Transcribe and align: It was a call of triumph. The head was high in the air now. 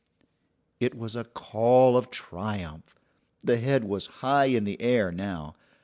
It 0.79 0.95
was 0.95 1.15
a 1.15 1.25
call 1.25 1.95
of 1.95 2.09
triumph. 2.09 2.95
The 3.41 3.57
head 3.57 3.83
was 3.83 4.07
high 4.25 4.45
in 4.45 4.63
the 4.63 4.81
air 4.81 5.11
now. 5.11 5.53